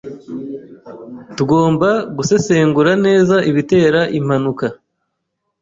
Tugomba 1.37 1.89
gusesengura 2.17 2.91
neza 3.05 3.35
ibitera 3.49 4.01
impanuka. 4.19 4.67